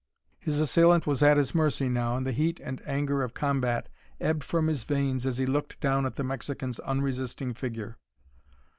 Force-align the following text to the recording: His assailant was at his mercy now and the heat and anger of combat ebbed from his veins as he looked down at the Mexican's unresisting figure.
His 0.39 0.59
assailant 0.59 1.05
was 1.05 1.21
at 1.21 1.37
his 1.37 1.53
mercy 1.53 1.87
now 1.87 2.17
and 2.17 2.25
the 2.25 2.31
heat 2.31 2.59
and 2.59 2.81
anger 2.87 3.21
of 3.21 3.35
combat 3.35 3.87
ebbed 4.19 4.43
from 4.43 4.65
his 4.65 4.83
veins 4.83 5.27
as 5.27 5.37
he 5.37 5.45
looked 5.45 5.79
down 5.79 6.07
at 6.07 6.15
the 6.15 6.23
Mexican's 6.23 6.79
unresisting 6.79 7.53
figure. 7.53 7.97